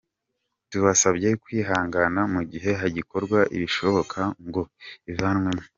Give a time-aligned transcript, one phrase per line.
[0.69, 4.61] Tubasabye kwihangana mu gihe hagikorwa ibishoboka ngo
[5.11, 5.63] ivanwemo.